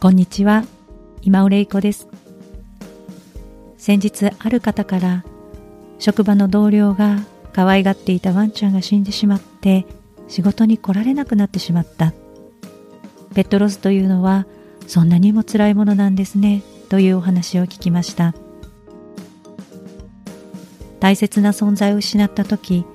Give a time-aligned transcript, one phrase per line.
[0.00, 0.64] こんにちは。
[1.20, 2.08] 今尾玲子です。
[3.76, 5.26] 先日ある方から
[5.98, 7.18] 職場の同僚が
[7.52, 9.84] 可愛がっていたワンちゃんが死んでしまって
[10.26, 12.14] 仕事に来られなくなってしまった。
[13.34, 14.46] ペットロスというのは
[14.86, 18.34] そんなにも辛いものなんですねというお話を聞きました。
[20.98, 22.86] 大切な存在を失った時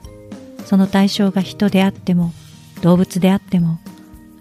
[0.65, 2.31] その対象が人であっても
[2.81, 3.77] 動物であっても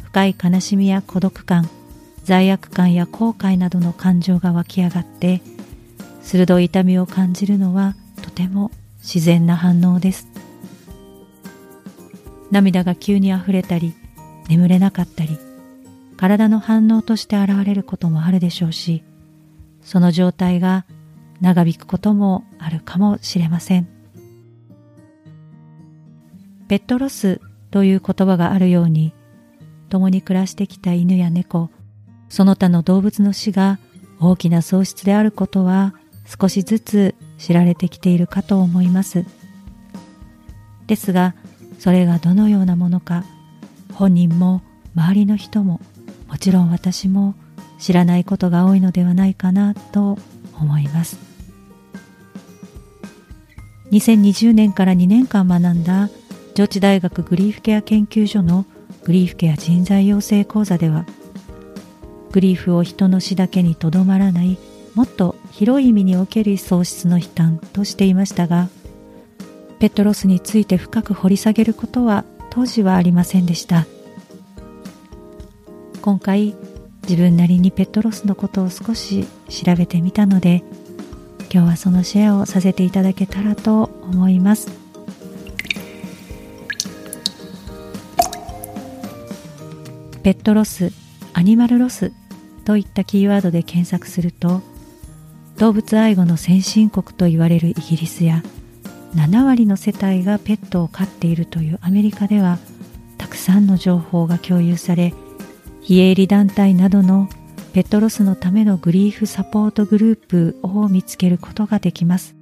[0.05, 1.69] 深い悲しみや孤独感
[2.25, 5.43] 罪悪感や後悔などの感情が湧き上がって
[6.23, 10.27] 鋭い痛みを感じるのはとても自然な反応です。
[12.51, 13.95] 涙が急に溢れたり
[14.49, 15.39] 眠れなかったり
[16.17, 19.03] 体の反応として現れることもあるでしょうし
[19.83, 20.85] その状態が
[21.41, 23.89] 長引くこともあるかもしれません。
[26.69, 29.13] ペットロスという言葉があるように
[29.91, 31.71] 共に暮らしてきた犬や猫
[32.35, 33.79] その他の動物の死が
[34.19, 35.95] 大きな喪失であることは
[36.27, 39.25] 少しずつ知られてきているかと思います。
[40.89, 41.37] ですが
[41.79, 43.23] それがどのようなものか
[43.93, 44.63] 本人も
[44.97, 45.81] 周りの人も
[46.27, 47.37] もちろん私も
[47.79, 50.19] 知らないことが多いのではないかなと
[50.59, 51.17] 思います。
[53.93, 56.11] 2020年から2年間学んだ
[56.57, 58.67] 上智大学グリーフケア研究所の
[59.05, 61.07] グリーフケア人材養成講座では
[62.35, 64.59] グリーフを人の死だけにとどまらない
[64.97, 68.69] もっと広い意味における喪失の悲嘆としていましたが
[69.79, 73.87] ペットロスについて深く掘り下げることは当時はありませんでした。
[76.03, 76.55] 今回
[77.03, 80.65] 自分なりにペットロスのことを少し調べてみたので
[81.53, 84.71] 今日はそのシェアをさせていただけたらと思います。
[90.23, 90.91] ペットロス
[91.35, 92.13] アニマルロス
[92.65, 94.63] といったキーワードで検索すると
[95.59, 98.43] 動物愛護の先進国と言われるイギリスや
[99.15, 102.59] 7割の世帯がペットを飼っているというアメリカでは
[103.17, 105.15] たくさんの情報が共有され
[105.83, 107.29] 非営利団体などの
[107.75, 112.37] ペットロスのためのグリーフサポートグループを見つけることができます。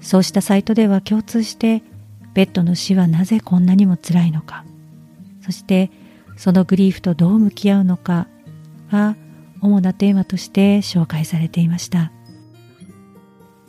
[0.00, 1.82] そうしたサイトでは共通して
[2.34, 4.64] ペットの死はなぜこんなにも辛いのか。
[5.40, 5.90] そして
[6.36, 8.28] そのグリーフとどう向き合うのか。
[8.90, 9.16] が
[9.60, 12.12] 主なテーマとして紹介されていました。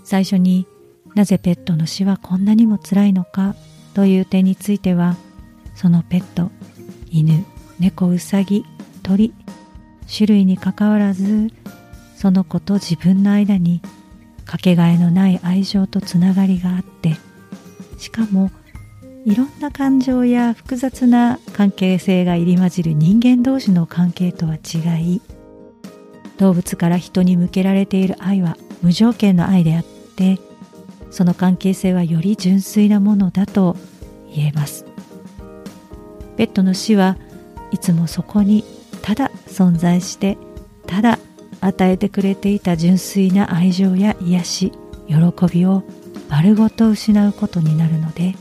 [0.07, 0.67] 最初に
[1.15, 3.55] なぜペットの死はこんなにも辛いのか
[3.93, 5.17] という点については
[5.75, 6.49] そのペット
[7.09, 7.43] 犬
[7.77, 8.65] 猫うさぎ
[9.03, 9.33] 鳥
[10.09, 11.49] 種類にかかわらず
[12.15, 13.81] その子と自分の間に
[14.45, 17.17] かけがえのない愛情とつながりがあって
[17.97, 18.49] しかも
[19.27, 25.21] いろんな感情や複雑な関係性が入り混じる人間同士の関係とは違い
[26.37, 30.39] 動物から人に向けられている愛は無条件の愛であって
[31.11, 33.75] その関係性はより純粋なものだと
[34.33, 34.85] 言えます。
[36.37, 37.17] ペットの死は
[37.71, 38.63] いつもそこに
[39.01, 40.37] ただ存在して
[40.85, 41.19] ただ
[41.59, 44.71] 与えてくれていた純粋な愛情や癒し
[45.09, 45.15] 喜
[45.51, 45.83] びを
[46.29, 48.35] 丸ごと失うことになるので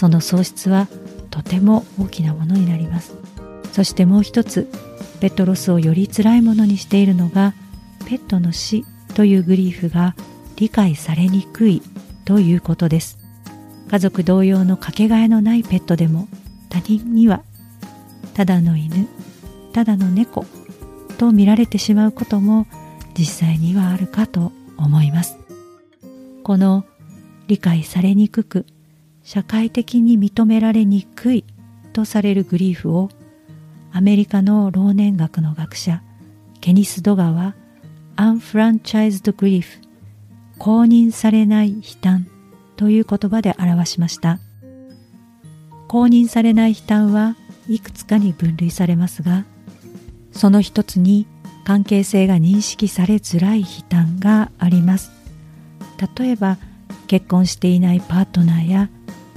[0.00, 0.88] その喪失は
[1.28, 3.12] とても大きなものになります。
[3.70, 4.66] そしてもう一つ
[5.20, 7.52] ペットロスをより辛いものにしているのが
[8.06, 10.16] ペットの死というグリーフが
[10.56, 11.82] 理解されにくい
[12.24, 13.18] ということです。
[13.90, 16.28] 家族同様のかけがえのないペットでも
[16.70, 17.42] 他人には
[18.32, 19.06] ただの犬
[19.74, 20.46] ただの猫
[21.18, 22.66] と見られてしまうことも
[23.18, 25.36] 実際にはあるかと思います。
[26.42, 26.86] この
[27.48, 28.64] 理解されにくく
[29.22, 31.44] 社会的に認められにくい
[31.92, 33.10] とされるグリーフを
[33.92, 36.02] アメリカの老年学の学者
[36.60, 37.54] ケニス・ドガは
[38.16, 39.80] アンフランチャイズド・グリーフ
[40.58, 42.26] 公認されない悲嘆
[42.76, 44.38] という言葉で表しました。
[45.88, 47.36] 公認されない悲嘆は
[47.68, 49.44] いくつかに分類されますが
[50.32, 51.26] その一つに
[51.64, 55.10] 関係性が認識されづらい悲嘆があります。
[56.16, 56.58] 例えば
[57.06, 58.88] 結婚していないパートナーや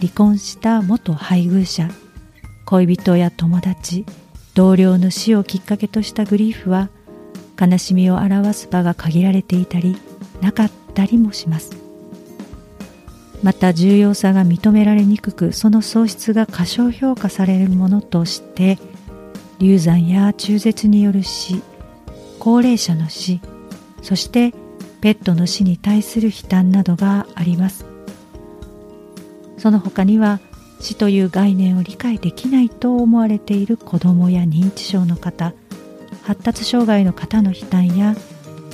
[0.03, 1.89] 離婚した元配偶者
[2.65, 4.05] 恋人や友達
[4.53, 6.89] 同僚の死をきっかけとしたグリーフは
[7.57, 9.95] 悲しみを表す場が限られていたり
[10.41, 11.71] なかったりもします。
[13.41, 18.79] また重要さが認められにくくその喪失が過小評価されるものとして
[19.59, 21.61] 流産や中絶による死
[22.39, 23.39] 高齢者の死
[24.01, 24.53] そして
[24.99, 27.92] ペットの死に対する悲嘆などがあります。
[29.63, 30.41] その他には
[30.81, 35.53] 死という概念を理解できないと思われている子どもや認知症の方
[36.23, 38.13] 発達障害の方の悲嘆や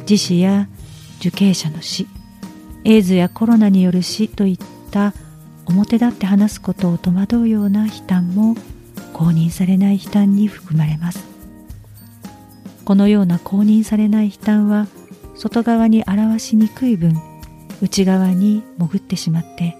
[0.09, 0.67] 自死や
[1.19, 2.07] 受刑者の死
[2.85, 5.13] エイズやコロナによる死といった
[5.67, 8.55] 表立って話すことを戸惑うような悲嘆も
[9.13, 11.23] 公認されない悲嘆に含まれます。
[12.83, 14.87] このような公認されない悲嘆は
[15.35, 17.21] 外側に表しにくい分
[17.79, 19.78] 内側に潜ってしまって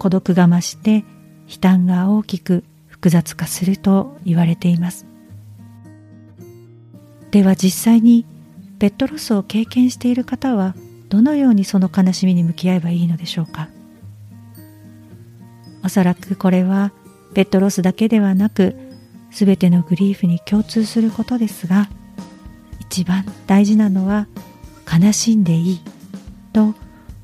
[0.00, 1.04] 孤独が増して
[1.46, 5.06] 悲嘆が大きく複雑化すると言われています。
[7.30, 8.24] では実際に
[8.78, 10.74] ペットロスを経験している方は
[11.10, 13.68] どのようにその悲しみに向き合えばいいのでしょうか。
[15.84, 16.92] おそらくこれは
[17.34, 18.74] ペットロスだけではなく
[19.30, 21.88] 全てのグリーフに共通することですが
[22.80, 24.28] 一番大事なのは
[24.90, 25.80] 悲しんでいい
[26.52, 26.74] と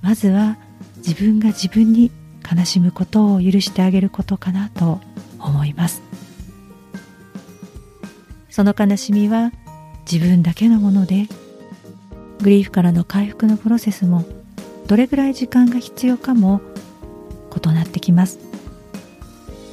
[0.02, 0.58] まずは
[0.99, 2.11] 自分が自分に
[2.50, 5.00] 悲しむことを許してあげることかなと
[5.38, 6.02] 思います。
[8.50, 9.52] その悲しみは
[10.10, 11.26] 自分だけのもので
[12.40, 14.25] グリーフからの回復のプロセスも
[14.87, 16.60] どれぐらい時間が必要かも
[17.54, 18.38] 異なってきます。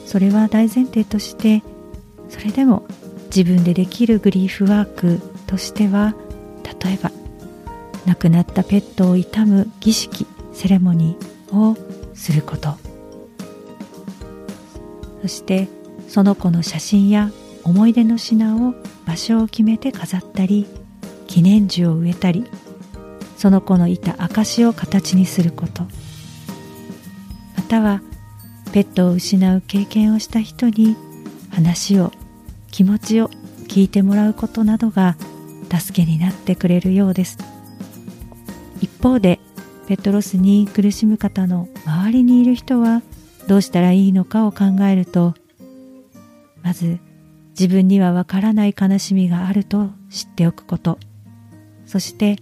[0.06, 1.64] それは大前提として
[2.30, 2.86] それでも
[3.36, 6.14] 自分でできるグリーフワークとしては
[6.84, 7.12] 例えば
[8.06, 11.76] 亡くなったペットを悼む儀式セレモニーを
[12.16, 12.78] すること。
[15.22, 15.68] そして
[16.08, 17.32] その子の写真や
[17.64, 18.76] 思い出の品を
[19.06, 20.68] 場所を決めて飾ったり
[21.28, 22.46] 記念樹を植えたり
[23.38, 25.84] その子のいた証を形にすること。
[27.56, 28.02] または
[28.74, 30.96] ペットを失う経験をした人に
[31.52, 32.12] 話を
[32.72, 33.30] 気持ちを
[33.68, 35.16] 聞いてもらうことなどが
[35.72, 37.38] 助けになってくれるようです。
[38.82, 39.40] 一方で
[39.88, 43.02] ペットロスに苦しむ方の周りにいる人は
[43.48, 45.34] どうしたらいいのかを考えると
[46.62, 47.00] まず
[47.50, 50.98] 自分にはわからない悲しみがあると知っておくこと。
[51.86, 52.38] そして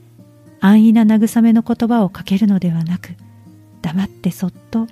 [0.62, 3.10] 安易な慰めの言葉をかけるのではなく
[3.82, 4.88] 黙ってそっと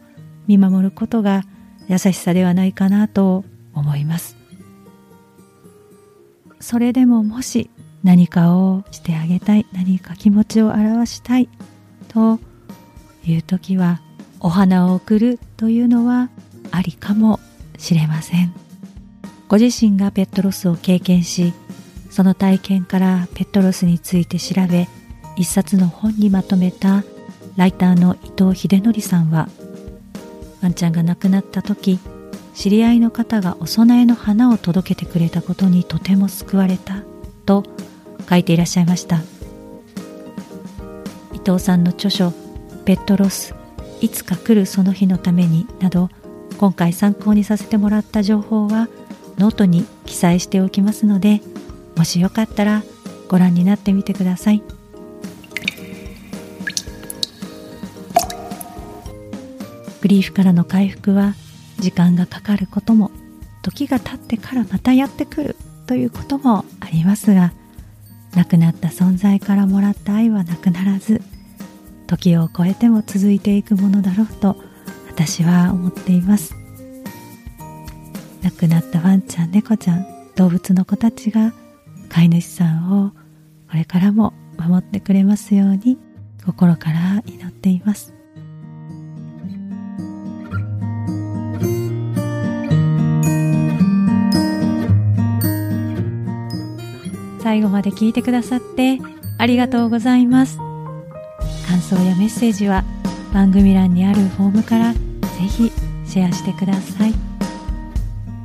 [0.48, 1.44] 見守ることが
[1.88, 4.36] 優しさではないかなと思います。
[6.60, 7.70] それでももし
[8.04, 11.48] 何かをしてあげたい何か気持ちを表したい
[12.10, 12.40] と
[13.26, 14.02] いう時は
[14.42, 16.30] お花を贈るというのは
[16.72, 17.40] ありかも
[17.78, 18.54] しれません。
[19.50, 21.54] ご自身がペットロスを経験し
[22.12, 24.88] その体験からペットロスについて調べ
[25.36, 27.04] 一冊の本にまとめた
[27.56, 29.50] ライターの伊藤秀則さんは
[30.62, 32.00] ワンちゃんが亡くなった時
[32.54, 37.04] 知り合いの方がお供えの花を届けてくれたことにとても救われた
[37.46, 37.64] と
[38.30, 39.39] 書いていらっしゃいました。
[41.46, 42.34] 伊藤さんの著書
[42.86, 43.56] 「ペットロス
[44.02, 46.10] いつか来るその日のために」など
[46.58, 48.90] 今回参考にさせてもらった情報は
[49.38, 51.42] ノートに記載しておきますので
[51.96, 52.84] もしよかったら
[53.30, 54.62] ご覧になってみてください。
[60.02, 61.36] グリーフからの回復は
[61.80, 63.12] 時間がかかることも
[63.62, 65.56] 時が経ってからまたやってくる
[65.88, 67.52] ということもありますが
[68.36, 71.22] 亡くなった存在からもらった愛はなくならず
[72.08, 74.56] 時を超えても続いていくものだろうと
[75.08, 76.56] 私は思っています。
[78.42, 80.06] 亡くなったワンちゃん猫ちゃん
[80.36, 81.54] 動物の子たちが
[82.10, 83.12] 飼い主さんを
[83.70, 85.98] これからも守ってくれますように
[86.46, 88.19] 心から祈っています。
[97.50, 99.00] 最後まで聞いてくださって
[99.40, 100.60] ありがとうございます。
[101.68, 102.84] 感想やメッセージは
[103.34, 105.00] 番組欄にあるフォームからぜ
[105.50, 105.72] ひ
[106.06, 107.14] シェアしてください。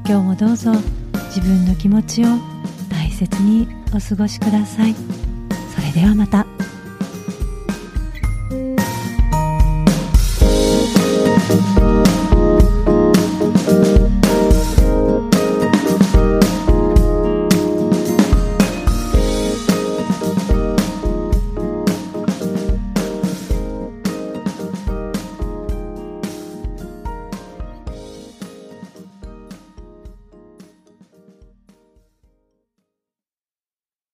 [0.06, 0.73] 今日もどうぞ
[1.26, 2.28] 自分の気持ちを
[2.88, 4.94] 大切にお過ごしください。
[4.94, 6.46] それではまた「